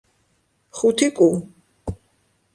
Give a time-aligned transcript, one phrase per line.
[0.77, 1.29] ხუთი კუ.